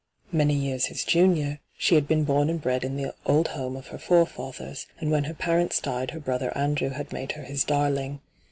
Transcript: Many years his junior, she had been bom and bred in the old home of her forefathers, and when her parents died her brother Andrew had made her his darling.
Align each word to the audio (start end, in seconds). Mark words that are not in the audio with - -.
Many 0.31 0.55
years 0.55 0.85
his 0.87 1.03
junior, 1.03 1.59
she 1.77 1.93
had 1.93 2.07
been 2.07 2.23
bom 2.23 2.49
and 2.49 2.59
bred 2.59 2.83
in 2.83 2.97
the 2.97 3.13
old 3.23 3.49
home 3.49 3.75
of 3.75 3.89
her 3.89 3.99
forefathers, 3.99 4.87
and 4.99 5.11
when 5.11 5.25
her 5.25 5.35
parents 5.35 5.79
died 5.79 6.09
her 6.09 6.19
brother 6.19 6.51
Andrew 6.57 6.89
had 6.89 7.13
made 7.13 7.33
her 7.33 7.43
his 7.43 7.63
darling. 7.63 8.19